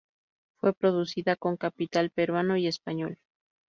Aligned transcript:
Fue 0.57 0.73
producida 0.73 1.35
con 1.35 1.57
capital 1.57 2.09
peruano 2.09 2.57
y 2.57 2.65
español. 2.65 3.19